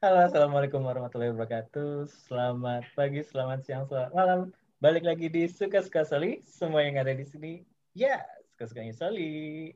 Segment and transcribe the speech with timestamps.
[0.00, 2.08] Halo, Assalamualaikum warahmatullahi wabarakatuh.
[2.08, 4.40] Selamat pagi, selamat siang, selamat malam.
[4.80, 6.40] Balik lagi di Suka-Suka Soli.
[6.48, 7.60] Semua yang ada di sini,
[7.92, 8.16] ya,
[8.48, 9.68] suka-sukanya Soli.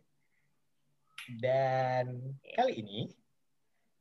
[1.29, 3.13] Dan kali ini,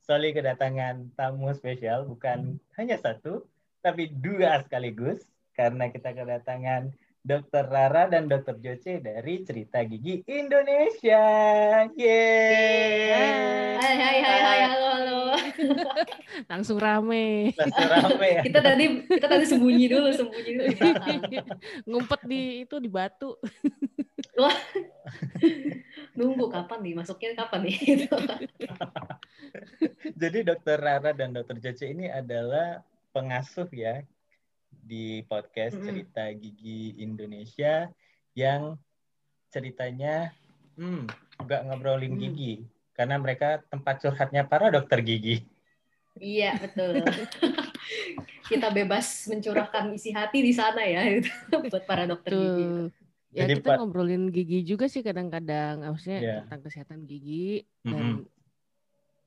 [0.00, 3.44] Soli kedatangan tamu spesial, bukan hanya satu,
[3.84, 5.28] tapi dua sekaligus.
[5.52, 6.88] Karena kita kedatangan
[7.20, 7.68] Dr.
[7.68, 8.64] Rara dan Dr.
[8.64, 11.20] Joce dari Cerita Gigi Indonesia.
[11.92, 13.76] Yeay.
[13.76, 15.23] Hai hai hai hai halo halo.
[16.50, 17.54] Langsung rame.
[17.56, 18.42] Langsung rame ya.
[18.44, 20.74] kita tadi kita tadi sembunyi dulu sembunyi dulu.
[21.90, 23.36] Ngumpet di itu di batu.
[24.40, 24.56] Wah.
[26.14, 28.16] Nunggu kapan nih masuknya kapan nih gitu.
[30.14, 30.78] Jadi Dr.
[30.78, 31.58] Rara dan Dr.
[31.62, 32.82] Joce ini adalah
[33.14, 34.02] pengasuh ya
[34.70, 35.78] di podcast.
[35.78, 37.88] Cerita Gigi Indonesia
[38.34, 38.74] yang
[39.54, 40.34] ceritanya
[40.74, 41.06] hmm,
[41.38, 42.22] juga ngobrolin Hmm.
[42.22, 45.42] gigi karena mereka tempat curhatnya para dokter gigi.
[46.14, 47.02] Iya betul.
[48.50, 51.30] kita bebas mencurahkan isi hati di sana ya gitu.
[51.72, 52.64] buat para dokter gigi.
[52.64, 52.86] Tuh.
[53.34, 55.82] Ya Jadi, kita Pak- ngobrolin gigi juga sih kadang-kadang.
[55.82, 56.36] Maksudnya Iya.
[56.46, 58.30] tentang kesehatan gigi dan Mm-mm.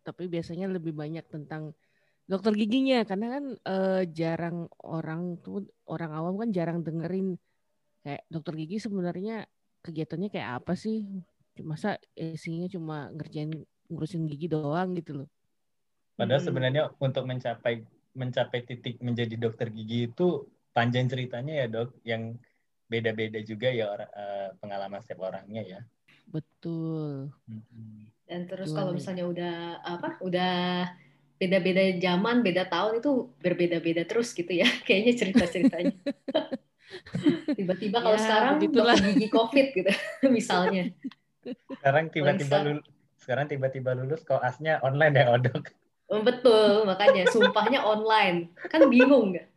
[0.08, 1.76] tapi biasanya lebih banyak tentang
[2.24, 7.36] dokter giginya karena kan eh, jarang orang tuh orang awam kan jarang dengerin
[8.08, 9.44] kayak dokter gigi sebenarnya
[9.84, 11.04] kegiatannya kayak apa sih?
[11.60, 13.52] Masa isinya cuma ngerjain
[13.92, 15.28] ngurusin gigi doang gitu loh.
[16.18, 16.48] Padahal Mm-mm.
[16.50, 17.86] sebenarnya untuk mencapai
[18.18, 22.34] mencapai titik menjadi dokter gigi itu panjang ceritanya ya dok, yang
[22.90, 25.80] beda-beda juga ya orang- eh, pengalaman setiap orangnya ya.
[26.26, 27.30] Betul.
[27.46, 28.10] Mm-mm.
[28.28, 30.54] Dan terus kalau misalnya udah apa udah
[31.38, 34.66] beda-beda zaman, beda tahun itu berbeda-beda terus gitu ya.
[34.88, 35.96] Kayaknya cerita-ceritanya.
[37.58, 39.92] Tiba-tiba kalau Ya, sekarang dokter gigi COVID gitu
[40.38, 40.90] misalnya.
[41.78, 42.86] Sekarang tiba-tiba lulus,
[43.22, 45.64] sekarang tiba-tiba lulus koasnya online ya oh, dok.
[45.64, 48.56] Oh, Betul, makanya sumpahnya online.
[48.72, 49.48] Kan bingung nggak?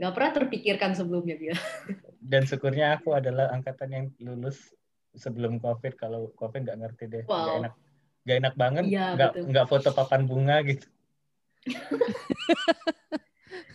[0.00, 1.52] Nggak pernah terpikirkan sebelumnya dia.
[2.20, 4.72] Dan syukurnya aku adalah angkatan yang lulus
[5.12, 6.00] sebelum COVID.
[6.00, 7.60] Kalau COVID nggak ngerti deh, nggak Wow.
[7.60, 7.72] enak,
[8.24, 9.44] nggak enak banget, Iya, nggak betul.
[9.52, 10.86] nggak foto papan bunga gitu.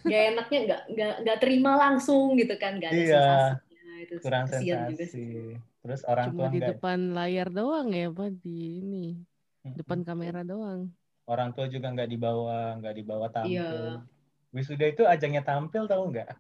[0.06, 3.26] Nggak enaknya nggak nggak nggak terima langsung gitu kan, nggak ada Iya.
[3.58, 3.94] sensasinya.
[4.06, 5.10] Itu Kurang kasihan juga sih.
[5.10, 5.34] sensasi.
[5.82, 9.06] Terus orang tua Cuma di nggak, depan layar doang ya, Pak, di ini,
[9.66, 10.90] depan kamera doang.
[11.26, 13.58] Orang tua juga nggak dibawa, nggak dibawa tampil.
[13.58, 14.02] Iya.
[14.50, 16.32] Wisuda itu ajangnya tampil tahu nggak?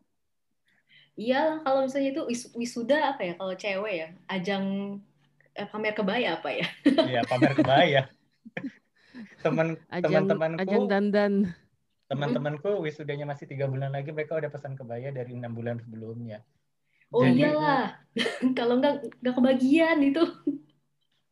[1.15, 3.33] Iya, kalau misalnya itu wis- wisuda apa ya?
[3.35, 4.63] Kalau cewek ya, ajang
[5.55, 6.67] eh, pamer kebaya apa ya?
[7.11, 8.01] Iya pamer kebaya.
[9.39, 11.33] Temen Ajang teman-temanku ajang dandan.
[12.05, 16.43] teman-temanku wisudanya masih tiga bulan lagi mereka udah pesan kebaya dari enam bulan sebelumnya.
[17.09, 17.95] Oh Jadi- iyalah,
[18.59, 20.23] kalau nggak nggak kebagian itu.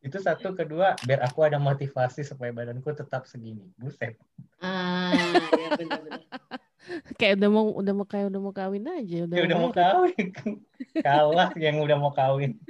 [0.04, 3.64] Itu satu, kedua biar aku ada motivasi supaya badanku tetap segini.
[3.74, 4.20] Buset.
[4.60, 5.16] Ah,
[5.50, 6.20] ya benar-benar.
[7.16, 9.80] Kayak udah mau udah mau kayak udah mau kawin aja, udah, Ya udah mau merit.
[9.80, 10.26] kawin.
[11.08, 12.60] Kalah yang udah mau kawin.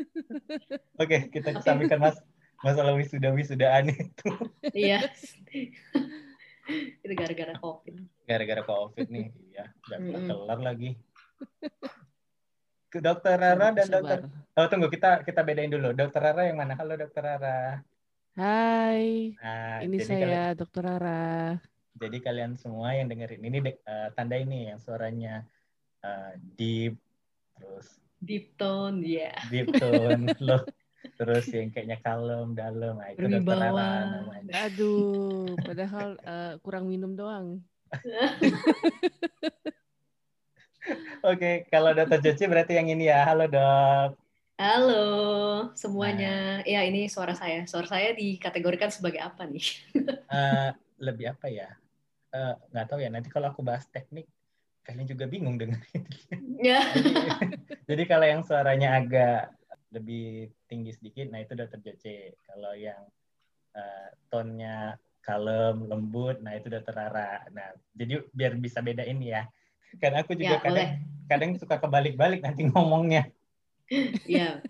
[1.02, 2.22] Oke, kita kesampingkan mas
[2.62, 4.30] masalah wisuda wisudaan itu
[4.70, 5.10] Iya.
[7.02, 8.06] itu gara-gara covid.
[8.24, 9.34] gara-gara covid nih.
[9.50, 10.26] Iya, nggak Mm-mm.
[10.30, 10.90] kelar lagi.
[13.02, 13.86] Dokter Rara dan.
[13.90, 14.18] Dokter
[14.54, 15.90] Oh tunggu kita kita bedain dulu.
[15.90, 16.78] Dokter Rara yang mana?
[16.78, 17.82] Halo Dokter Rara.
[18.34, 21.54] Hai, Nah, ini saya kalian, Dokter Rara.
[21.94, 25.46] jadi kalian semua yang dengerin ini dek- eh, tanda ini yang suaranya
[26.02, 26.98] eh, deep
[27.54, 29.30] terus Deep tone, ya.
[29.52, 30.66] deep tone low
[31.14, 34.52] terus yang kayaknya kalem dalam nah itu Dokter Rara namanya.
[34.66, 37.62] Aduh, padahal eh, kurang minum doang.
[41.24, 43.24] Oke, kalau Dokter Joci berarti yang ini ya.
[43.24, 44.20] Halo dok.
[44.60, 45.06] Halo
[45.74, 46.60] semuanya.
[46.68, 47.64] Ya ini suara saya.
[47.64, 49.64] Suara saya dikategorikan sebagai apa nih?
[50.34, 51.70] Eh, lebih apa ya?
[52.34, 53.10] Eh, Nggak tahu ya.
[53.12, 54.26] Nanti kalau aku bahas teknik,
[54.82, 56.02] kalian juga bingung dengerin.
[56.58, 56.80] Ya.
[56.96, 57.20] jadi,
[57.86, 59.54] jadi kalau yang suaranya agak
[59.94, 62.34] lebih tinggi sedikit, nah itu Dokter Joce.
[62.50, 63.04] Kalau yang
[63.78, 67.46] eh, tonnya kalem, lembut, nah itu Dokter Rara.
[67.54, 69.46] Nah, jadi biar bisa bedain ya.
[69.94, 70.90] Karena aku juga Ya, kadang boleh.
[71.26, 73.28] kadang suka kebalik-balik nanti ngomongnya.
[74.24, 74.60] Ya.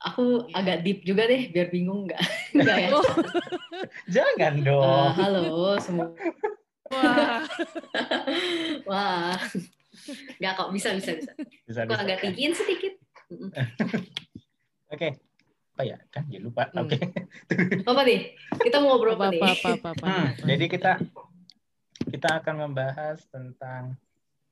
[0.00, 2.22] Aku agak deep juga deh, biar bingung nggak?
[2.52, 2.88] Nggak ya?
[2.90, 3.06] Oh,
[4.08, 5.10] Jangan Eh, dong.
[5.14, 5.42] halo
[5.78, 6.10] semua.
[6.88, 7.42] wah.
[8.84, 9.38] Wah.
[10.36, 11.32] Nggak kok, bisa, bisa, bisa.
[11.62, 12.02] Bisa, Aku bisa.
[12.02, 12.98] agak tinggiin sedikit.
[14.88, 15.08] Oke.
[15.72, 15.96] Apa ya?
[16.08, 16.66] Kan ya lupa.
[16.68, 16.82] Hmm.
[16.82, 16.98] Oke.
[17.82, 18.34] Apa nih?
[18.58, 19.40] Kita mau ngobrol Apa apa nih?
[19.40, 19.88] apa apa apa.
[19.92, 20.44] apa, Hmm, apa.
[20.44, 20.92] jadi kita
[22.10, 23.94] kita akan membahas tentang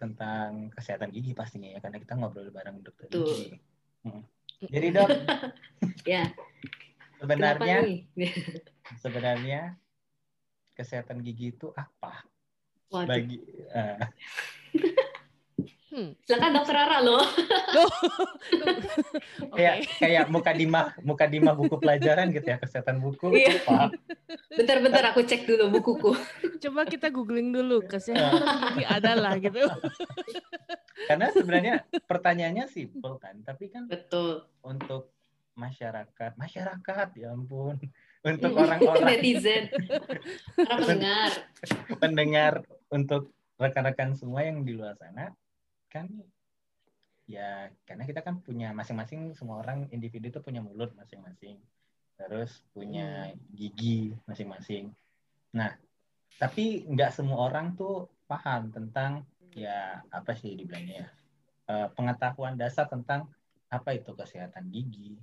[0.00, 3.60] tentang kesehatan gigi pastinya ya karena kita ngobrol bareng dokter gigi.
[4.00, 4.24] Hmm.
[4.64, 5.08] Jadi dok,
[6.08, 6.32] Ya,
[7.20, 7.84] sebenarnya
[9.04, 9.76] sebenarnya
[10.72, 12.24] kesehatan gigi itu apa?
[12.90, 13.06] Waduh.
[13.06, 13.38] bagi
[13.70, 14.02] uh,
[16.00, 16.16] Hmm.
[16.24, 17.20] Silakan dokter Rara loh.
[19.44, 19.52] Oke.
[19.52, 23.60] kayak kayak muka dimah muka dimah buku pelajaran gitu ya kesehatan buku Iya.
[23.60, 23.88] Pak.
[24.56, 26.10] Bentar-bentar aku cek dulu bukuku.
[26.58, 28.40] Coba kita googling dulu kesehatan
[28.72, 29.60] gigi adalah gitu.
[31.08, 31.74] karena sebenarnya
[32.04, 34.44] pertanyaannya simpel kan tapi kan Betul.
[34.60, 35.12] untuk
[35.52, 37.76] masyarakat masyarakat ya ampun
[38.20, 39.68] untuk orang-orang netizen.
[40.56, 41.30] Para pendengar.
[41.96, 42.52] pendengar
[42.88, 45.36] untuk rekan-rekan semua yang di luar sana
[45.90, 46.06] kan
[47.26, 51.58] ya karena kita kan punya masing-masing semua orang individu itu punya mulut masing-masing
[52.18, 54.90] terus punya gigi masing-masing
[55.54, 55.74] nah
[56.38, 59.22] tapi nggak semua orang tuh paham tentang
[59.54, 61.08] ya apa sih dibilangnya ya
[61.70, 63.30] eh, pengetahuan dasar tentang
[63.70, 65.18] apa itu kesehatan gigi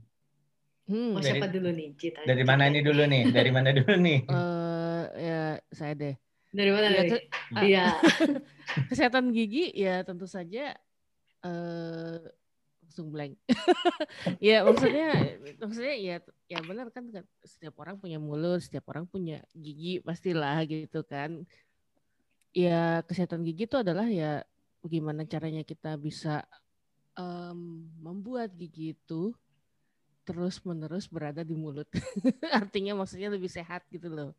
[0.88, 1.12] Hmm.
[1.12, 1.92] Oh, Dari- siapa dulu nih?
[2.00, 2.24] Cita.
[2.24, 6.16] dari mana ini dulu nih dari mana dulu nih Eh, ya saya deh.
[6.52, 7.04] Dari mana Ya,
[7.52, 7.86] Iya.
[8.92, 10.76] kesehatan gigi ya tentu saja
[11.44, 12.20] eh
[12.88, 13.36] langsung blank.
[14.42, 15.08] ya maksudnya
[15.60, 16.16] maksudnya ya
[16.50, 21.44] ya benar kan kan setiap orang punya mulut, setiap orang punya gigi pastilah gitu kan.
[22.56, 24.42] Ya kesehatan gigi itu adalah ya
[24.82, 26.48] bagaimana caranya kita bisa
[27.14, 29.36] em, membuat gigi itu
[30.26, 31.88] terus menerus berada di mulut.
[32.60, 34.32] Artinya maksudnya lebih sehat gitu loh.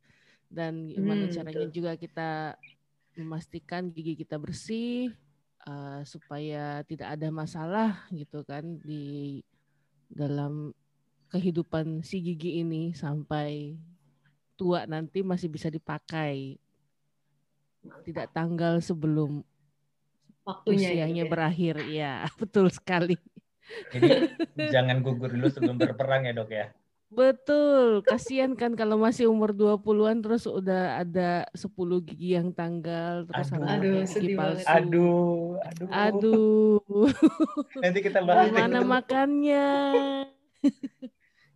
[0.48, 1.72] Dan gimana Hmm, caranya betul.
[1.76, 2.56] juga kita
[3.18, 5.12] memastikan gigi kita bersih
[5.66, 9.40] eh, supaya tidak ada masalah gitu kan di
[10.08, 10.72] dalam
[11.32, 13.76] kehidupan si gigi ini sampai
[14.58, 16.58] tua nanti masih bisa dipakai
[18.06, 19.44] tidak tanggal sebelum
[20.48, 21.30] Waktunya usianya ya.
[21.32, 23.16] berakhir ya betul sekali
[23.92, 24.08] jadi
[24.72, 26.64] jangan gugur dulu sebelum berperang ya dok ya
[27.10, 31.72] betul kasihan kan kalau masih umur 20-an terus udah ada 10
[32.05, 33.64] gigi yang tanggal terus Aduh.
[33.64, 34.60] Aduh, gigi sedih banget.
[34.60, 34.69] palsu.
[34.69, 35.26] aduh
[35.56, 37.08] aduh aduh
[37.78, 38.87] nanti kita bahas Gimana itu.
[38.87, 39.69] makannya?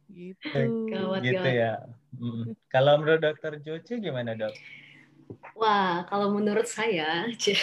[0.08, 0.58] gitu.
[0.88, 1.54] Gawat, gitu gawat.
[1.54, 1.74] ya
[2.12, 2.52] Mm.
[2.68, 4.52] kalau menurut dokter Joce gimana dok
[5.54, 7.56] Wah, kalau menurut saya, C-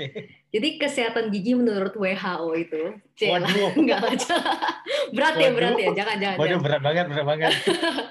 [0.54, 2.82] jadi kesehatan gigi menurut WHO itu,
[3.14, 3.72] C Waduh.
[3.80, 4.36] enggak aja.
[5.12, 5.82] berat ya, berat Waduh.
[5.82, 6.64] ya, jangan, jangan, waduh jangan.
[6.64, 7.52] berat banget berat banget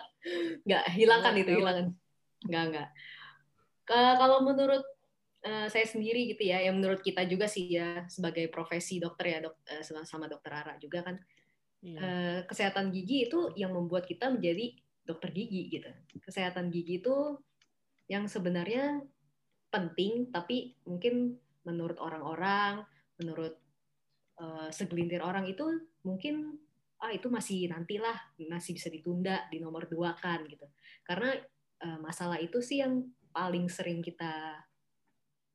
[0.65, 1.87] Enggak, hilangkan itu, hilangkan.
[2.45, 2.87] Enggak, enggak.
[3.89, 4.83] Kalau menurut
[5.41, 9.37] eh, saya sendiri gitu ya, yang menurut kita juga sih ya sebagai profesi dokter ya,
[9.41, 11.17] dok, eh, sama sama dokter Ara juga kan,
[11.81, 11.97] Iya.
[11.97, 15.89] eh, kesehatan gigi itu yang membuat kita menjadi dokter gigi gitu.
[16.21, 17.41] Kesehatan gigi itu
[18.11, 18.99] yang sebenarnya
[19.71, 22.83] penting, tapi mungkin menurut orang-orang,
[23.23, 23.55] menurut
[24.35, 25.63] eh, segelintir orang itu
[26.03, 26.59] mungkin
[27.01, 30.67] ah itu masih nantilah, masih bisa ditunda di nomor dua kan gitu.
[31.07, 31.31] Karena
[31.79, 32.99] eh, masalah itu sih yang
[33.31, 34.59] paling sering kita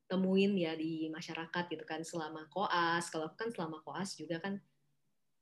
[0.09, 3.13] temuin ya di masyarakat gitu kan selama koas.
[3.13, 4.57] Kalau kan selama koas juga kan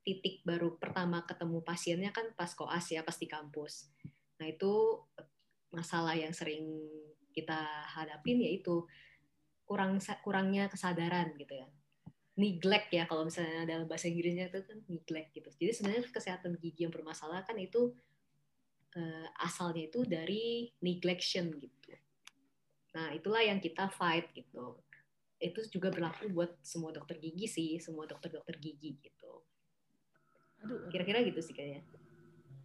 [0.04, 3.88] titik baru pertama ketemu pasiennya kan pas koas ya, pas di kampus.
[4.42, 4.98] Nah itu
[5.78, 6.64] masalah yang sering
[7.36, 7.58] kita
[7.94, 8.86] hadapin yaitu
[9.68, 11.68] kurang kurangnya kesadaran gitu ya.
[12.38, 15.48] Neglect ya kalau misalnya dalam bahasa Inggrisnya itu kan neglect gitu.
[15.60, 17.94] Jadi sebenarnya kesehatan gigi yang bermasalah kan itu
[19.00, 20.44] eh, asalnya itu dari
[20.86, 21.92] neglection gitu.
[22.96, 24.64] Nah, itulah yang kita fight gitu.
[25.48, 29.32] Itu juga berlaku buat semua dokter gigi sih, semua dokter-dokter gigi gitu.
[30.64, 31.82] Aduh, Kira-kira gitu sih kayaknya.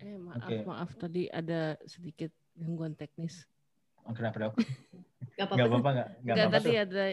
[0.03, 0.63] eh maaf Oke.
[0.69, 3.47] maaf tadi ada sedikit gangguan teknis.
[4.03, 4.53] Oh, kenapa dok
[5.39, 5.63] Gak nggak apa-apa.
[5.71, 7.03] apa-apa nggak nggak Enggak apa-apa tadi tuh ada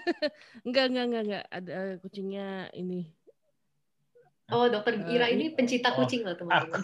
[0.66, 3.00] enggak enggak enggak enggak ada kucingnya ini.
[4.50, 6.80] Oh, dokter Ira Eh, ini pencinta oh, kucing loh, teman-teman.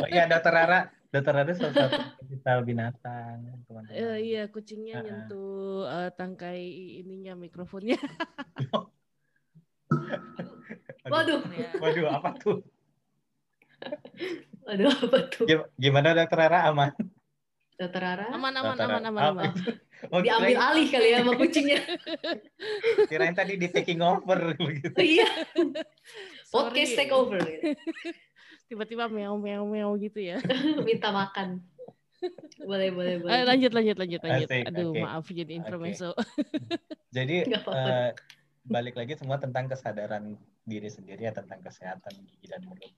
[0.00, 0.80] Oh, iya dokter Rara
[1.10, 5.04] dokter Rara salah satu pencinta binatang teman-teman Eh, iya kucingnya Ah, ah.
[5.04, 6.62] nyentuh eh, tangkai
[7.02, 7.98] ininya mikrofonnya.
[11.10, 11.42] Waduh,
[11.82, 12.62] waduh apa tuh
[14.66, 15.44] waduh apa tuh?
[15.48, 16.92] Gim- gimana dokter Rara aman
[17.80, 19.08] Dokter Ara Aman aman Dokter aman Rara.
[19.08, 19.50] aman Oh, aman.
[20.12, 21.80] oh, diambil kirain- alih kali ya sama kucingnya.
[23.10, 25.28] kirain tadi di taking over begitu Iya,
[26.46, 27.40] podcast take over.
[27.40, 27.72] gitu.
[28.66, 30.38] Tiba-tiba meow meow meow gitu ya.
[30.80, 31.64] Minta makan.
[32.60, 33.32] Boleh, boleh, boleh.
[33.32, 34.46] Eh, lanjut lanjut lanjut lanjut.
[34.46, 35.00] Asik, Aduh oke.
[35.00, 36.12] maaf jadi intermezzo.
[37.10, 37.88] Jadi Nggak apa-apa.
[37.88, 38.10] eh,
[38.62, 42.92] balik lagi semua tentang kesadaran diri sendiri ya tentang kesehatan gigi dan mulut.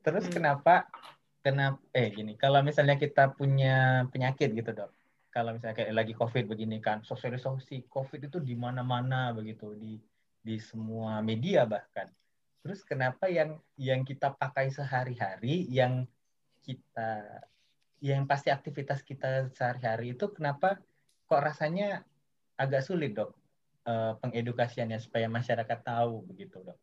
[0.00, 0.34] Terus Hmm.
[0.34, 0.88] kenapa
[1.44, 4.90] kenapa eh gini kalau misalnya kita punya penyakit gitu dok,
[5.28, 10.00] kalau misalnya kayak lagi covid begini kan sosialisasi covid itu di mana-mana begitu di
[10.40, 12.08] di semua media bahkan.
[12.64, 16.08] Terus kenapa yang yang kita pakai sehari-hari yang
[16.64, 17.44] kita
[18.00, 20.80] yang pasti aktivitas kita sehari-hari itu kenapa
[21.28, 22.04] kok rasanya
[22.56, 23.36] agak sulit dok
[23.84, 26.78] uh, pengedukasiannya supaya masyarakat tahu begitu dok.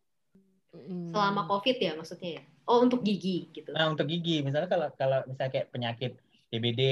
[0.70, 1.10] Hmm.
[1.10, 2.44] Selama COVID ya maksudnya ya?
[2.66, 3.74] Oh untuk gigi gitu?
[3.74, 6.12] Nah untuk gigi, misalnya kalau kalau misalnya kayak penyakit
[6.52, 6.82] DBD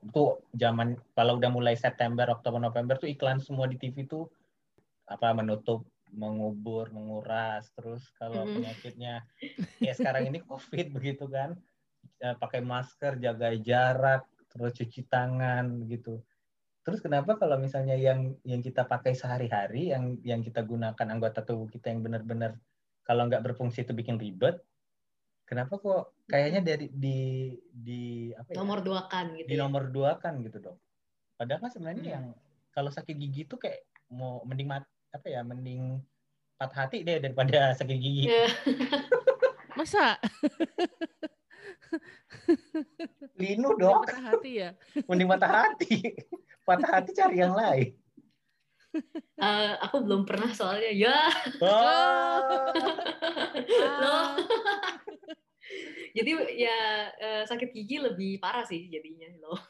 [0.00, 0.24] itu
[0.56, 4.30] zaman kalau udah mulai September, Oktober, November tuh iklan semua di TV tuh
[5.10, 5.84] apa menutup,
[6.14, 8.56] mengubur, menguras, terus kalau mm-hmm.
[8.56, 9.14] penyakitnya
[9.82, 11.58] ya sekarang ini COVID begitu kan,
[12.22, 16.22] ya, pakai masker, jaga jarak, terus cuci tangan gitu.
[16.80, 21.68] Terus kenapa kalau misalnya yang yang kita pakai sehari-hari, yang yang kita gunakan anggota tubuh
[21.68, 22.56] kita yang benar-benar
[23.04, 24.62] kalau nggak berfungsi itu bikin ribet
[25.50, 27.18] kenapa kok kayaknya dari di
[27.74, 28.62] di apa ya?
[28.62, 29.66] nomor dua kan gitu di ya?
[29.66, 30.78] nomor dua kan gitu dok
[31.34, 32.14] padahal kan sebenarnya hmm.
[32.14, 32.26] yang
[32.70, 33.82] kalau sakit gigi itu kayak
[34.14, 35.98] mau mending mat, apa ya mending
[36.54, 38.46] patah hati deh daripada sakit gigi iya.
[39.78, 40.22] masa
[43.34, 44.70] linu dok patah hati ya
[45.10, 46.14] mending patah hati
[46.62, 47.90] patah hati cari yang lain
[49.38, 51.18] Uh, aku belum pernah soalnya ya.
[51.62, 52.38] Oh.
[53.78, 54.26] Loh.
[56.16, 59.60] Jadi ya uh, sakit gigi lebih parah sih jadinya loh.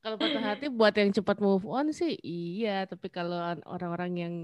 [0.00, 3.36] kalau patah hati buat yang cepat move on sih iya, tapi kalau
[3.68, 4.34] orang-orang yang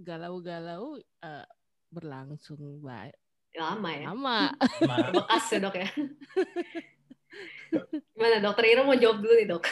[0.00, 1.46] galau-galau uh,
[1.92, 3.14] berlangsung baik.
[3.54, 4.04] Lama ya.
[4.10, 4.38] Lama.
[5.14, 5.88] Bekas ya dok ya.
[8.14, 9.64] Gimana dokter Ira mau jawab dulu nih dok.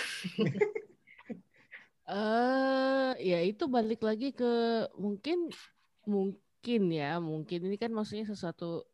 [2.12, 5.48] Eh, ya itu balik lagi ke mungkin
[6.04, 8.84] mungkin ya, mungkin ini kan maksudnya sesuatu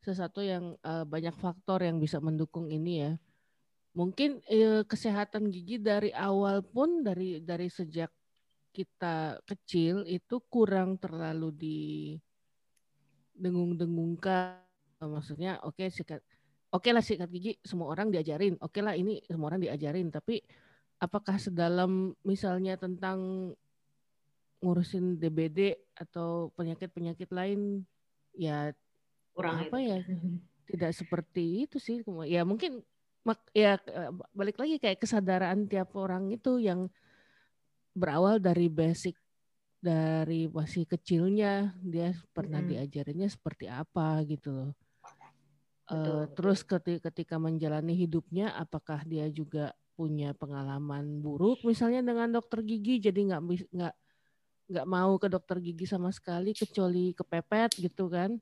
[0.00, 3.12] sesuatu yang uh, banyak faktor yang bisa mendukung ini ya.
[3.92, 8.08] Mungkin uh, kesehatan gigi dari awal pun dari dari sejak
[8.72, 11.80] kita kecil itu kurang terlalu di
[13.36, 14.64] dengung-dengungkan.
[15.04, 16.24] Maksudnya oke okay, sikat
[16.72, 18.56] oke okay lah sikat gigi semua orang diajarin.
[18.64, 20.40] Oke okay lah ini semua orang diajarin, tapi
[20.98, 23.52] apakah sedalam misalnya tentang
[24.64, 27.84] ngurusin DBD atau penyakit-penyakit lain
[28.32, 28.72] ya
[29.36, 29.90] kurang apa itu.
[29.92, 29.98] ya
[30.64, 32.80] tidak seperti itu sih ya mungkin
[33.52, 33.76] ya
[34.32, 36.88] balik lagi kayak kesadaran tiap orang itu yang
[37.92, 39.16] berawal dari basic
[39.84, 42.72] dari masih kecilnya dia pernah hmm.
[42.72, 44.72] diajarinnya seperti apa gitu loh.
[45.84, 52.66] Uh, terus ketika, ketika menjalani hidupnya apakah dia juga punya pengalaman buruk misalnya dengan dokter
[52.66, 53.94] gigi jadi nggak nggak
[54.64, 58.36] nggak mau ke dokter gigi sama sekali kecuali kepepet gitu kan.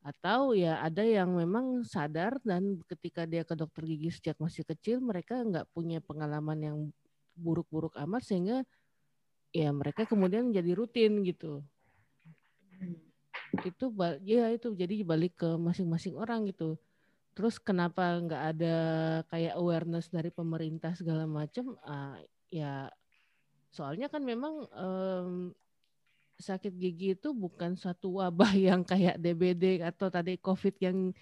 [0.00, 5.04] Atau ya ada yang memang sadar dan ketika dia ke dokter gigi sejak masih kecil
[5.04, 6.78] mereka nggak punya pengalaman yang
[7.36, 8.64] buruk-buruk amat sehingga
[9.52, 11.60] ya mereka kemudian jadi rutin gitu.
[12.80, 12.96] Hmm.
[13.60, 13.92] itu
[14.24, 16.80] ya itu jadi balik ke masing-masing orang gitu
[17.34, 18.76] terus kenapa nggak ada
[19.30, 22.18] kayak awareness dari pemerintah segala macam uh,
[22.50, 22.90] ya
[23.70, 25.54] soalnya kan memang um,
[26.40, 31.14] sakit gigi itu bukan suatu wabah yang kayak DBD atau tadi COVID yang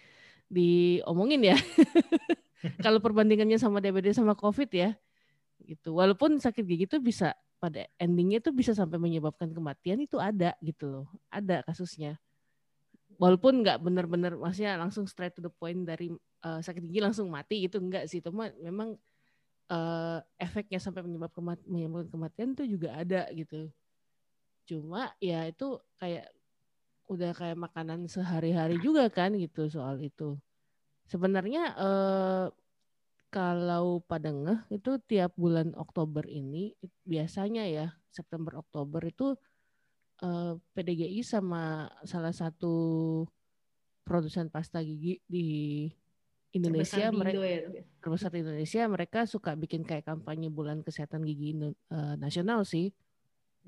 [0.49, 1.59] diomongin ya.
[2.85, 4.97] Kalau perbandingannya sama DBD sama COVID ya,
[5.62, 5.95] gitu.
[5.95, 10.88] Walaupun sakit gigi itu bisa pada endingnya itu bisa sampai menyebabkan kematian itu ada gitu
[10.88, 12.19] loh, ada kasusnya
[13.19, 16.15] walaupun nggak benar-benar maksudnya langsung straight to the point dari
[16.47, 18.23] uh, sakit gigi langsung mati gitu enggak sih.
[18.23, 18.95] Cuma memang
[19.69, 23.69] uh, efeknya sampai menyebab kemat menyebabkan kematian itu juga ada gitu.
[24.71, 26.31] Cuma ya itu kayak
[27.09, 30.39] udah kayak makanan sehari-hari juga kan gitu soal itu.
[31.09, 32.47] Sebenarnya uh,
[33.29, 36.73] kalau pada ngeh itu tiap bulan Oktober ini
[37.05, 39.37] biasanya ya September Oktober itu
[40.23, 43.25] uh, eh, PDGI sama salah satu
[44.03, 45.47] produsen pasta gigi di
[46.57, 51.53] Indonesia mereka ya, ya, terbesar di Indonesia mereka suka bikin kayak kampanye bulan kesehatan gigi
[51.93, 52.89] uh, nasional sih.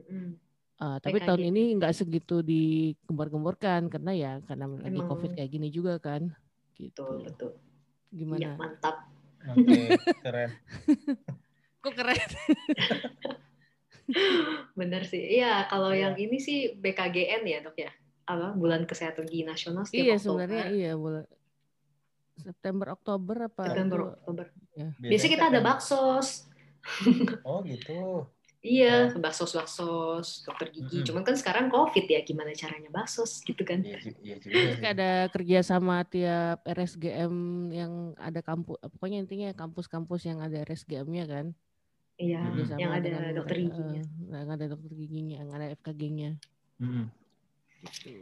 [0.00, 0.40] Mm.
[0.80, 4.80] Uh, tapi tahun ini nggak segitu digembor-gemborkan karena ya karena Emang.
[4.80, 6.32] lagi covid kayak gini juga kan.
[6.72, 7.04] Gitu.
[7.04, 7.52] Betul betul.
[8.08, 8.40] Gimana?
[8.40, 8.96] Ya, mantap.
[9.44, 10.50] Oke okay, keren.
[11.84, 12.28] Kok keren?
[14.78, 15.40] Bener sih.
[15.40, 16.08] Iya, kalau ya.
[16.10, 17.90] yang ini sih BKGN ya, Dok ya.
[18.26, 18.54] Apa?
[18.54, 20.22] Bulan Kesehatan Gigi Nasional setiap Iya, Oktober.
[20.22, 21.24] sebenarnya iya bulan
[22.40, 23.62] September Oktober apa?
[23.68, 24.08] September itu?
[24.16, 24.46] Oktober.
[24.72, 24.88] Ya.
[24.96, 26.28] Biasanya kita ada baksos.
[27.48, 28.24] oh, gitu.
[28.60, 29.20] Iya, oh.
[29.24, 31.00] baksos-baksos dokter gigi.
[31.00, 31.06] Hmm.
[31.08, 33.80] Cuman kan sekarang COVID ya, gimana caranya baksos gitu kan?
[33.80, 34.60] Iya, iya juga.
[34.92, 37.32] ada kerja sama tiap RSGM
[37.72, 41.46] yang ada kampus, pokoknya intinya kampus-kampus yang ada RSGM-nya kan?
[42.20, 42.42] Iya,
[42.76, 44.04] yang ada dokter giginya.
[44.28, 46.30] Uh, yang ada dokter giginya, yang ada FKG-nya.
[46.76, 47.08] Mm.
[47.80, 48.12] Gitu.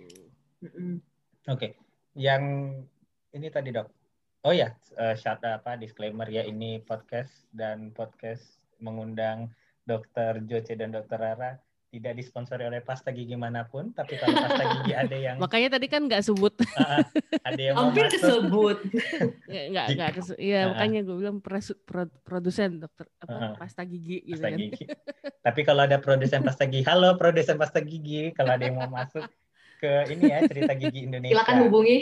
[0.62, 1.02] Oke,
[1.50, 1.70] okay.
[2.14, 2.74] yang
[3.34, 3.90] ini tadi dok.
[4.46, 9.50] Oh ya, uh, shout apa disclaimer ya ini podcast dan podcast mengundang
[9.82, 11.58] dokter Joce dan dokter Rara
[11.88, 15.87] tidak disponsori oleh pasta gigi mana pun, tapi kalau pasta gigi ada yang makanya tadi
[15.87, 16.52] kan nggak sebut.
[16.76, 17.00] Uh,
[17.49, 18.78] ada yang hampir kesebut.
[19.73, 20.64] Nggak nggak kesu- ya Ah.
[20.71, 23.52] makanya gue bilang presu- pro- produsen dokter apa Ah.
[23.57, 24.59] pasta gigi gitu pasta kan.
[24.59, 24.85] gigi.
[25.40, 29.25] Tapi kalau ada produsen pasta gigi, halo produsen pasta gigi, kalau ada yang mau masuk
[29.78, 31.33] ke ini ya cerita gigi Indonesia.
[31.35, 31.97] silakan hubungi.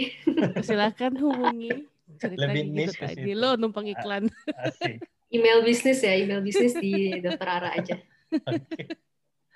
[0.61, 1.71] Silakan hubungi.
[2.17, 3.33] Cerita Lebih gitu niche ke tadi.
[3.33, 4.27] lo numpang iklan.
[4.57, 4.99] Asik.
[5.29, 7.99] email bisnis ya email bisnis di dokter Ara aja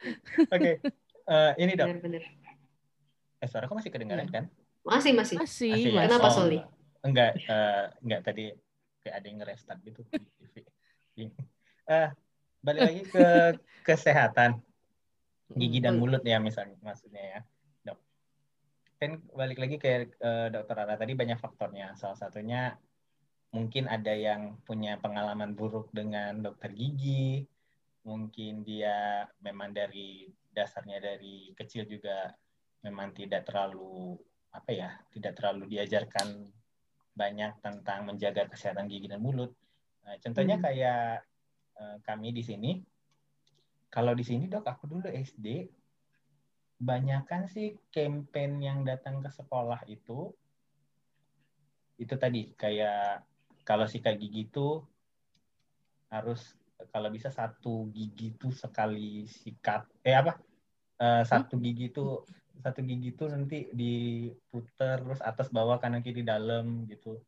[0.01, 0.49] Oke.
[0.51, 0.73] Oke.
[1.31, 2.25] Eh, ini dok, benar-benar
[3.41, 4.35] eh, suaraku masih kedengaran Iya.
[4.35, 4.45] kan?
[4.81, 6.09] masih masih masih Masih ya?
[6.09, 6.59] Kenapa, Oh, Soli?
[7.05, 8.45] Enggak, eh, enggak tadi
[9.01, 10.01] kayak ada yang nge-restart gitu.
[11.91, 12.09] Eh,
[12.61, 13.27] balik lagi ke
[13.89, 14.61] kesehatan
[15.51, 17.41] gigi dan mulut ya misalnya maksudnya ya,
[17.85, 17.99] dok.
[19.01, 21.97] Kan balik lagi ke eh, dokter Ara tadi banyak faktornya.
[21.97, 22.77] Salah satunya
[23.51, 27.43] mungkin ada yang punya pengalaman buruk dengan dokter gigi,
[28.05, 32.33] mungkin dia memang dari dasarnya dari kecil juga
[32.81, 34.17] memang tidak terlalu
[34.51, 36.51] apa ya, tidak terlalu diajarkan
[37.15, 39.53] banyak tentang menjaga kesehatan gigi dan mulut.
[40.07, 40.65] Nah, contohnya Hmm.
[40.65, 41.05] kayak
[41.81, 42.77] eh, kami di sini,
[43.89, 45.71] kalau di sini dok, aku dulu SD,
[46.81, 50.33] banyakan sih campaign yang datang ke sekolah itu,
[52.01, 53.25] itu tadi kayak
[53.65, 54.81] kalau sikat gigi itu
[56.09, 56.57] harus
[56.89, 60.41] kalau bisa satu gigi itu sekali sikat, eh apa?
[60.97, 62.25] Eh, satu gigi itu
[62.61, 67.21] satu gigi itu nanti diputer terus atas bawah kanan kiri dalam gitu.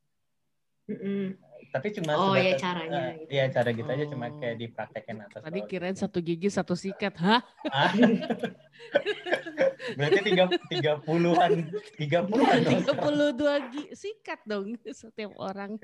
[0.89, 1.39] Mm-mm.
[1.71, 3.31] Tapi cuma Oh, ya, caranya gitu.
[3.33, 4.37] Iya cara gitu aja cuma Oh.
[4.37, 6.03] kayak dipraktekin atas tadi bawah kirain gitu.
[6.05, 7.41] satu gigi satu sikat hah
[7.71, 7.93] Ah.
[9.99, 11.53] Berarti tiga tiga puluhan
[12.01, 12.81] tiga puluhan dong.
[12.85, 15.77] 32 gi sikat dong setiap orang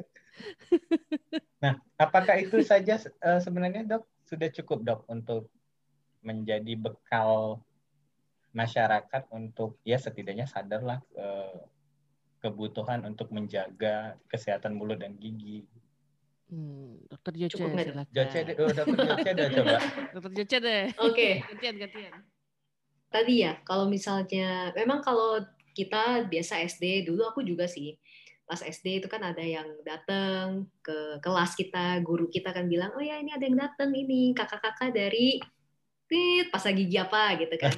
[1.99, 5.50] Apakah itu saja eh, sebenarnya dok sudah cukup dok untuk
[6.23, 7.59] menjadi bekal
[8.55, 11.59] masyarakat untuk ya setidaknya sadarlah eh,
[12.39, 15.67] kebutuhan untuk menjaga kesehatan mulut dan gigi.
[16.49, 18.15] Hmm, dokter Joce Cukup silakan.
[18.15, 19.76] Joce, deh- oh, dokter Joce udah coba.
[20.17, 20.85] Dokter Joce deh.
[20.97, 21.28] Oke.
[21.45, 22.15] Gantian gantian.
[23.08, 25.40] Tadi ya kalau misalnya memang kalau
[25.73, 27.97] kita biasa SD dulu aku juga sih
[28.49, 33.04] pas SD itu kan ada yang datang ke kelas kita guru kita kan bilang oh
[33.04, 35.36] ya ini ada yang datang ini kakak-kakak dari
[36.08, 37.76] tit pasang gigi apa gitu kan.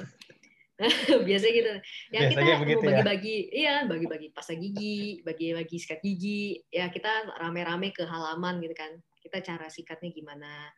[1.27, 1.71] Biasanya gitu.
[2.09, 2.89] Ya kita Biasanya begitu mau ya.
[2.89, 6.63] bagi-bagi iya bagi-bagi pasang gigi bagi-bagi sikat gigi.
[6.71, 8.97] Ya kita rame-rame ke halaman gitu kan.
[9.21, 10.71] Kita cara sikatnya gimana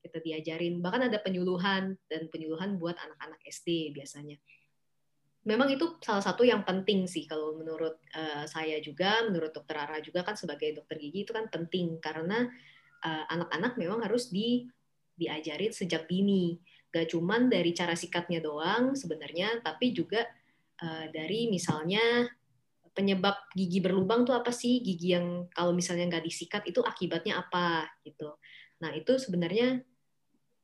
[0.00, 0.80] kita diajarin.
[0.80, 4.40] Bahkan ada penyuluhan dan penyuluhan buat anak-anak SD biasanya.
[5.40, 10.00] Memang itu salah satu yang penting sih kalau menurut eh, saya juga menurut dokter Ara
[10.04, 12.00] juga kan sebagai dokter gigi itu kan penting.
[12.00, 12.44] Karena
[13.04, 14.68] eh, anak-anak memang harus di
[15.16, 16.56] diajarin sejak dini.
[16.90, 20.24] Gak cuman dari cara sikatnya doang sebenarnya tapi juga
[20.80, 22.28] eh, dari misalnya
[22.90, 24.84] penyebab gigi berlubang tuh apa sih?
[24.84, 27.88] Gigi yang kalau misalnya nggak disikat itu akibatnya apa?
[28.04, 28.28] Gitu
[28.80, 29.84] nah itu sebenarnya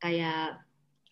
[0.01, 0.61] kayak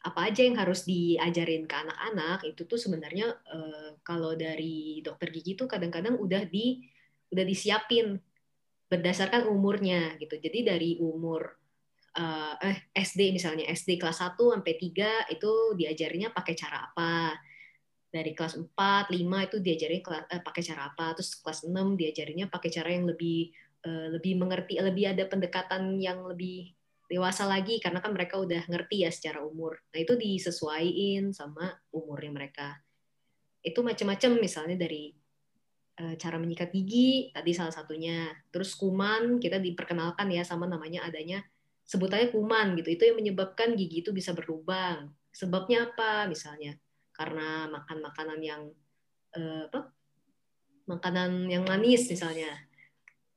[0.06, 5.58] apa aja yang harus diajarin ke anak-anak itu tuh sebenarnya eh, kalau dari dokter gigi
[5.58, 6.86] tuh kadang-kadang udah di
[7.34, 8.22] udah disiapin
[8.86, 10.38] berdasarkan umurnya gitu.
[10.38, 11.42] Jadi dari umur
[12.14, 17.34] eh, eh SD misalnya SD kelas 1 sampai 3 itu diajarinya pakai cara apa.
[18.14, 21.18] Dari kelas 4, 5 itu diajarin eh, pakai cara apa.
[21.18, 23.50] Terus kelas 6 diajarinya pakai cara yang lebih
[23.84, 29.06] eh, lebih mengerti, lebih ada pendekatan yang lebih dewasa lagi karena kan mereka udah ngerti
[29.06, 29.78] ya secara umur.
[29.94, 32.82] Nah, itu disesuaiin sama umurnya mereka.
[33.62, 35.14] Itu macam-macam misalnya dari
[36.02, 38.34] eh, cara menyikat gigi tadi salah satunya.
[38.50, 41.46] Terus kuman kita diperkenalkan ya sama namanya adanya
[41.86, 42.90] sebutannya kuman gitu.
[42.98, 45.14] Itu yang menyebabkan gigi itu bisa berlubang.
[45.30, 46.74] Sebabnya apa misalnya?
[47.14, 48.62] Karena makan makanan yang
[49.38, 49.94] eh, apa?
[50.86, 52.65] Makanan yang manis misalnya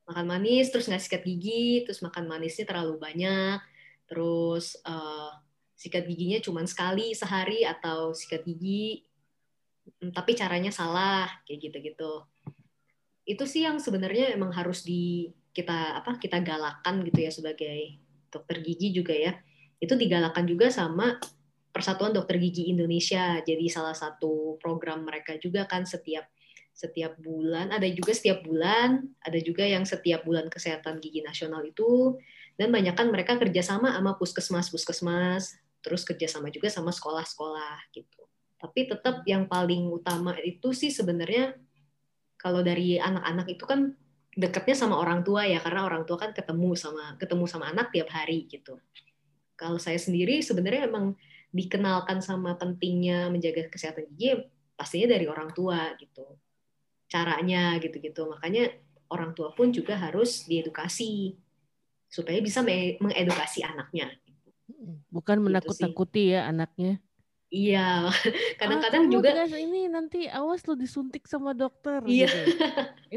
[0.09, 3.61] makan manis terus nggak sikat gigi terus makan manisnya terlalu banyak
[4.09, 5.31] terus eh,
[5.79, 8.99] sikat giginya cuma sekali sehari atau sikat gigi
[10.03, 12.27] mm, tapi caranya salah kayak gitu-gitu.
[13.23, 17.95] Itu sih yang sebenarnya emang harus di kita apa kita galakan gitu ya sebagai
[18.27, 19.39] dokter gigi juga ya.
[19.79, 21.15] Itu digalakan juga sama
[21.69, 26.27] Persatuan Dokter Gigi Indonesia jadi salah satu program mereka juga kan setiap
[26.79, 32.15] setiap bulan, ada juga setiap bulan, ada juga yang setiap bulan kesehatan gigi nasional itu,
[32.55, 38.23] dan banyak kan mereka kerjasama sama puskesmas-puskesmas, terus kerjasama juga sama sekolah-sekolah gitu.
[38.55, 41.59] Tapi tetap yang paling utama itu sih sebenarnya
[42.39, 43.91] kalau dari anak-anak itu kan
[44.39, 48.07] dekatnya sama orang tua ya, karena orang tua kan ketemu sama ketemu sama anak tiap
[48.07, 48.79] hari gitu.
[49.59, 51.19] kalau saya sendiri sebenarnya emang
[51.51, 54.47] dikenalkan sama pentingnya menjaga kesehatan gigi
[54.79, 56.23] pastinya dari orang tua gitu
[57.09, 58.69] caranya gitu-gitu makanya
[59.09, 61.35] orang tua pun juga harus diedukasi
[62.09, 64.13] supaya bisa mengedukasi anaknya
[65.09, 67.01] bukan gitu menakut-nakuti ya anaknya
[67.49, 68.05] Iya,
[68.61, 71.97] kadang-kadang ah, juga ini nanti awas lo disuntik sama dokter.
[72.05, 72.29] Iya.
[72.29, 72.41] Gitu.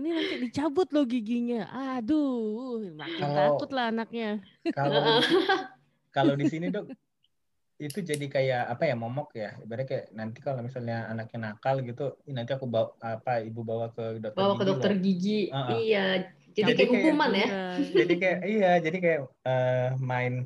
[0.00, 1.68] Ini nanti dicabut lo giginya.
[2.00, 4.40] Aduh, makin kalau, takut lah anaknya.
[4.72, 5.20] Kalau
[6.16, 6.88] kalau di sini dok,
[7.80, 9.56] itu jadi kayak apa ya momok ya.
[9.60, 14.20] Ibaratnya kayak nanti kalau misalnya anaknya nakal gitu, nanti aku bawa apa ibu bawa ke
[14.20, 14.38] dokter.
[14.38, 15.00] Bawa ke dokter loh.
[15.00, 15.48] gigi.
[15.48, 15.78] Uh -uh.
[15.78, 16.06] Iya.
[16.52, 17.48] Jadi, jadi kayak hukuman ya.
[17.80, 20.44] Jadi kayak iya, jadi kayak uh, main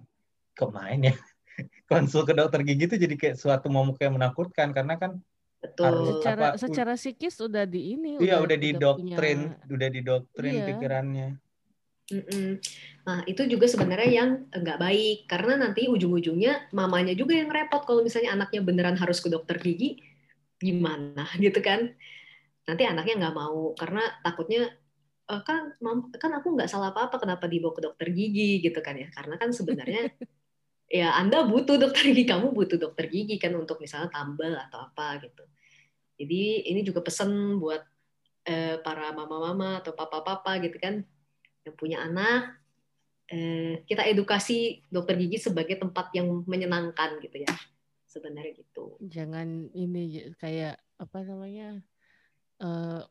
[0.57, 1.15] kok main ya
[1.93, 5.21] konsul ke dokter gigi itu jadi kayak suatu momok yang menakutkan karena kan
[5.57, 5.85] Betul.
[5.89, 9.73] Harus, secara apa, secara psikis udah di ini iya udah, udah didoktrin punya...
[9.73, 10.67] udah didoktrin iya.
[10.73, 11.29] pikirannya
[12.07, 12.63] Mm-mm.
[13.03, 17.83] Nah itu juga sebenarnya yang nggak baik karena nanti ujung-ujungnya mamanya juga yang repot.
[17.83, 19.99] Kalau misalnya anaknya beneran harus ke dokter gigi
[20.63, 21.27] gimana?
[21.43, 21.91] Gitu kan?
[22.67, 24.71] Nanti anaknya nggak mau karena takutnya
[25.27, 28.95] e, kan mam, kan aku nggak salah apa-apa kenapa dibawa ke dokter gigi gitu kan
[28.95, 29.11] ya.
[29.11, 30.11] Karena kan sebenarnya
[31.03, 35.19] ya Anda butuh dokter gigi, kamu butuh dokter gigi kan untuk misalnya tambal atau apa
[35.27, 35.43] gitu.
[36.23, 37.83] Jadi ini juga pesan buat
[38.47, 41.03] eh, para mama-mama atau papa-papa gitu kan
[41.67, 42.63] yang punya anak,
[43.27, 47.55] eh, kita edukasi dokter gigi sebagai tempat yang menyenangkan gitu ya,
[48.07, 48.95] sebenarnya gitu.
[49.03, 51.83] Jangan ini kayak apa namanya,
[52.63, 53.05] uh,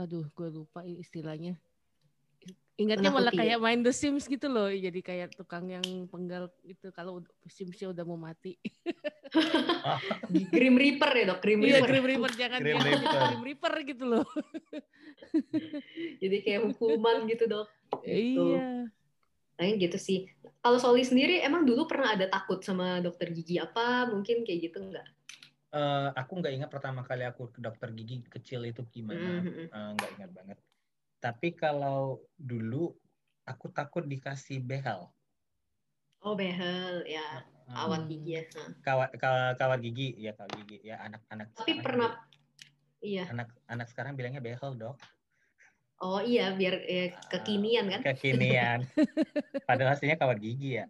[0.00, 1.60] aduh gue lupa istilahnya
[2.80, 7.20] Ingatnya malah kayak main The Sims gitu loh, jadi kayak tukang yang penggal gitu kalau
[7.44, 8.56] Simsnya udah mau mati.
[10.54, 11.76] Grim Reaper ya dok, Grim iya, Reaper.
[11.76, 13.20] Iya Grim Reaper jangan Grim Reaper.
[13.20, 14.26] Grim Reaper gitu loh.
[16.24, 17.68] jadi kayak hukuman gitu dok.
[18.00, 18.56] Gitu.
[18.56, 18.88] Iya.
[19.60, 20.32] Nah, gitu sih.
[20.64, 24.08] Kalau Soli sendiri emang dulu pernah ada takut sama dokter gigi apa?
[24.08, 25.04] Mungkin kayak gitu enggak?
[25.70, 29.66] Uh, aku nggak ingat pertama kali aku ke dokter gigi kecil itu gimana, mm -hmm.
[29.70, 30.58] uh, nggak ingat banget.
[31.20, 32.96] Tapi kalau dulu
[33.44, 35.12] aku takut dikasih behel.
[36.20, 37.76] Oh behel ya hmm.
[37.76, 38.42] kawat gigi ya.
[38.80, 39.10] Kawat
[39.56, 41.52] kawat, gigi ya kawat gigi ya anak-anak.
[41.56, 42.16] Tapi pernah
[43.04, 43.28] iya.
[43.28, 44.96] Anak anak sekarang bilangnya behel dok.
[46.00, 48.00] Oh iya biar eh, kekinian kan?
[48.00, 48.88] Kekinian.
[49.68, 50.88] Padahal aslinya kawat gigi ya.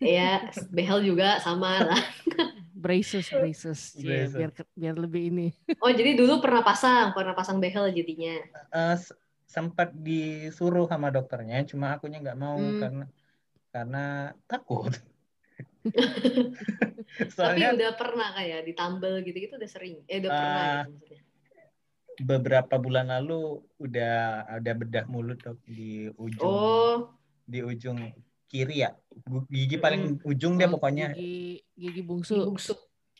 [0.00, 2.02] Iya, behel juga sama lah.
[2.84, 5.48] braces, braces, ya, biar biar lebih ini.
[5.80, 8.36] Oh jadi dulu pernah pasang, pernah pasang behel jadinya.
[8.68, 8.98] Uh,
[9.44, 12.80] sempat disuruh sama dokternya cuma akunya nggak mau hmm.
[12.80, 13.06] karena
[13.74, 14.04] karena
[14.46, 14.94] takut.
[17.34, 20.02] Soalnya, tapi udah pernah kayak ditambal gitu-gitu udah sering.
[20.06, 21.20] Eh udah uh, pernah ya,
[22.22, 27.10] beberapa bulan lalu udah ada bedah mulut dok di ujung oh.
[27.46, 27.98] di ujung
[28.46, 28.94] kiri ya.
[29.50, 30.30] Gigi paling hmm.
[30.30, 31.14] ujung dia oh, pokoknya.
[31.14, 32.34] gigi gigi bungsu.
[32.38, 32.74] Gigi bungsu.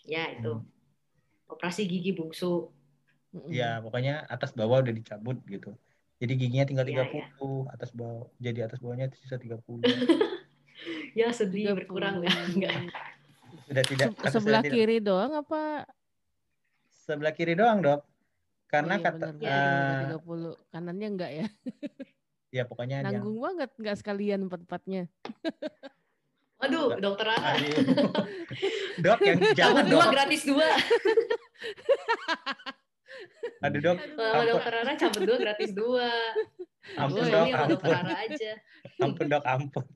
[0.06, 0.62] Ya itu.
[0.62, 1.52] Hmm.
[1.52, 2.70] operasi gigi bungsu.
[3.50, 5.74] Ya pokoknya atas bawah udah dicabut gitu
[6.22, 7.26] jadi giginya tinggal 30, ya, ya.
[7.74, 8.30] atas bawah.
[8.38, 9.58] Jadi atas bawahnya sisa 30.
[11.18, 11.78] ya sedih 30.
[11.82, 12.32] berkurang ya.
[12.54, 12.74] Enggak.
[13.66, 14.06] Sudah tidak.
[14.22, 15.10] Se sebelah kiri tidak.
[15.10, 15.88] doang apa?
[16.88, 18.00] Sebelah kiri doang, Dok.
[18.70, 20.72] Karena oh, iya, kata bener, uh, 30.
[20.72, 21.46] Kanannya enggak ya?
[22.56, 23.44] ya pokoknya nanggung yang...
[23.44, 25.02] banget enggak sekalian empat-empatnya.
[26.64, 27.60] Aduh, dokter Ana.
[29.04, 30.00] dok yang jangan dok.
[30.00, 30.70] Dua gratis dua.
[33.64, 33.96] Aduh dok.
[33.96, 36.10] Kalau dokter Rara cabut dua gratis dua.
[37.00, 37.70] Ampun dok, ampun.
[37.72, 38.52] dokter Rara aja.
[39.00, 39.86] Ampun dok, ampun.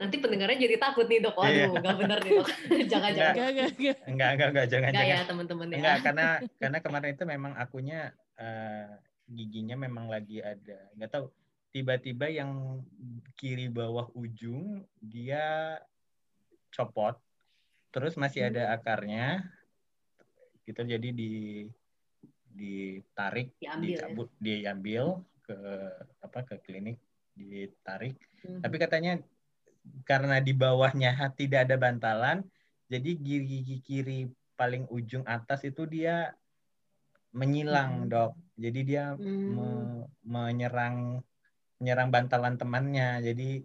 [0.00, 1.36] Nanti pendengarnya jadi takut nih dok.
[1.36, 1.66] Waduh, iya.
[1.68, 2.48] nggak benar nih dok.
[2.92, 3.34] jangan jangan.
[3.34, 3.96] Enggak, enggak, enggak.
[4.08, 5.76] Enggak, enggak, enggak, jangan, enggak ya teman-teman ya.
[5.76, 6.26] Enggak, karena
[6.56, 8.00] karena kemarin itu memang akunya
[8.40, 8.90] uh,
[9.28, 10.78] giginya memang lagi ada.
[10.96, 11.26] Enggak tahu
[11.68, 12.80] tiba-tiba yang
[13.36, 15.76] kiri bawah ujung dia
[16.72, 17.16] copot
[17.92, 18.74] terus masih ada hmm.
[18.80, 19.26] akarnya
[20.68, 21.64] kita jadi di
[22.52, 23.96] ditarik diambil, ya?
[23.96, 24.40] dicabut ya?
[24.44, 25.04] diambil
[25.40, 25.58] ke
[26.20, 27.00] apa ke klinik
[27.32, 28.60] ditarik hmm.
[28.60, 29.12] tapi katanya
[30.04, 32.44] karena di bawahnya tidak ada bantalan
[32.92, 34.28] jadi gigi kiri
[34.60, 36.36] paling ujung atas itu dia
[37.32, 38.08] menyilang hmm.
[38.12, 39.48] dok jadi dia hmm.
[39.56, 39.68] me,
[40.28, 41.24] menyerang
[41.80, 43.64] menyerang bantalan temannya jadi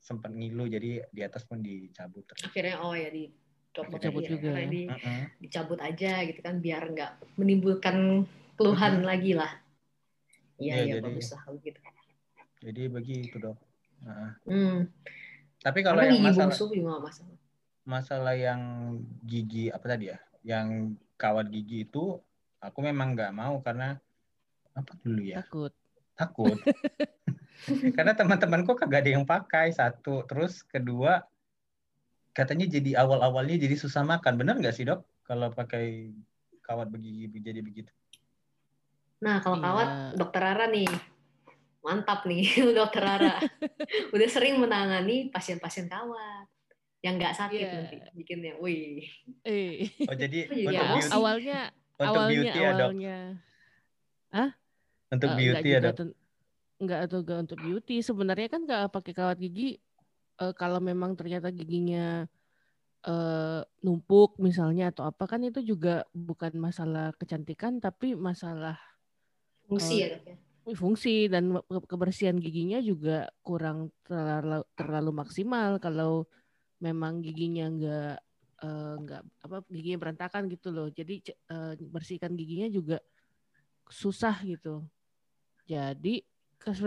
[0.00, 3.39] sempat ngilu jadi di atas pun dicabut akhirnya oh ya di
[3.70, 4.66] dicabut cabut ya, juga ya.
[4.66, 5.22] di, uh -uh.
[5.38, 8.26] dicabut aja gitu kan biar nggak menimbulkan
[8.58, 9.08] keluhan uh -huh.
[9.14, 9.52] lagi lah
[10.58, 11.78] iya ya, ya bagus lah gitu
[12.60, 13.58] jadi begitu dok
[14.06, 14.34] uh.
[14.50, 14.90] hmm.
[15.62, 17.36] tapi kalau yang masalah juga masalah
[17.86, 18.62] masalah yang
[19.22, 22.18] gigi apa tadi ya yang kawat gigi itu
[22.58, 23.96] aku memang nggak mau karena
[24.74, 25.72] apa dulu ya takut
[26.18, 26.58] takut.
[27.96, 31.24] Karena teman-temanku kagak ada yang pakai satu, terus kedua
[32.30, 34.38] katanya jadi awal-awalnya jadi susah makan.
[34.38, 35.02] Benar nggak sih dok?
[35.26, 36.14] Kalau pakai
[36.62, 37.90] kawat begigi jadi begitu?
[39.20, 40.16] Nah kalau kawat iya.
[40.16, 40.88] dokter Rara nih
[41.80, 42.44] mantap nih
[42.78, 43.36] dokter Rara.
[44.14, 46.46] Udah sering menangani pasien-pasien kawat
[47.00, 47.74] yang nggak sakit yeah.
[47.80, 48.54] nanti bikinnya.
[48.60, 49.08] Wih.
[49.44, 49.88] Eh.
[50.04, 50.84] Oh jadi oh, untuk ya.
[50.92, 51.58] beauty, awalnya
[51.96, 52.70] untuk awalnya beauty awalnya.
[52.70, 52.92] Ya, dok?
[54.30, 54.50] Ah?
[55.10, 55.96] Untuk uh, beauty ya dok?
[56.80, 57.96] Enggak atau enggak untuk beauty.
[58.00, 59.80] Sebenarnya kan nggak pakai kawat gigi
[60.40, 62.24] uh, kalau memang ternyata giginya
[63.04, 68.80] uh, numpuk misalnya atau apa kan itu juga bukan masalah kecantikan tapi masalah
[69.68, 70.36] fungsi uh, ya
[70.76, 76.28] fungsi dan kebersihan giginya juga kurang terlalu terlalu maksimal kalau
[76.80, 78.16] memang giginya enggak
[78.62, 80.88] uh, enggak apa giginya berantakan gitu loh.
[80.92, 82.98] Jadi uh, bersihkan giginya juga
[83.88, 84.84] susah gitu.
[85.66, 86.22] Jadi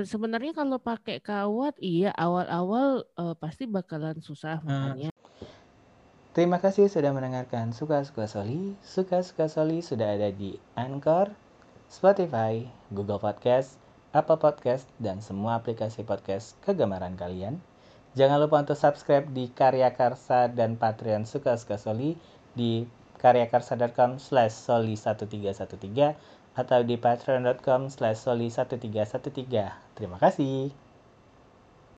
[0.06, 4.70] sebenarnya kalau pakai kawat iya awal-awal uh, pasti bakalan susah hmm.
[4.70, 5.10] makanya.
[6.34, 8.74] Terima kasih sudah mendengarkan Suka-Suka Soli.
[8.82, 11.30] Suka-Suka Soli sudah ada di Anchor,
[11.94, 13.78] Spotify, Google Podcast,
[14.18, 17.62] Apple Podcast, dan semua aplikasi podcast kegemaran kalian.
[18.18, 22.18] Jangan lupa untuk subscribe di Karya Karsa dan Patreon Suka-Suka Soli
[22.58, 22.86] di
[23.24, 29.98] karyakarsa.com slash soli 1313 atau di patreon.com slash soli1313.
[29.98, 30.83] Terima kasih.